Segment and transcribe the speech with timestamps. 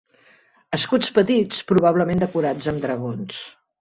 [0.77, 3.39] Escuts petits, probablement decorats amb dragons.